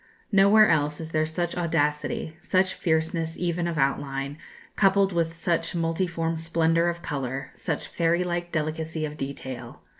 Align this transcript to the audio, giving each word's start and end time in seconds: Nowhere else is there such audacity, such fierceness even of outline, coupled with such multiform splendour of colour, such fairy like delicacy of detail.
Nowhere 0.31 0.67
else 0.67 0.99
is 0.99 1.11
there 1.11 1.27
such 1.27 1.55
audacity, 1.55 2.35
such 2.41 2.73
fierceness 2.73 3.37
even 3.37 3.67
of 3.67 3.77
outline, 3.77 4.39
coupled 4.75 5.13
with 5.13 5.35
such 5.35 5.75
multiform 5.75 6.37
splendour 6.37 6.89
of 6.89 7.03
colour, 7.03 7.51
such 7.53 7.85
fairy 7.85 8.23
like 8.23 8.51
delicacy 8.51 9.05
of 9.05 9.15
detail. 9.15 9.83